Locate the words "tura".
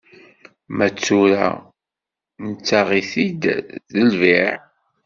1.05-1.45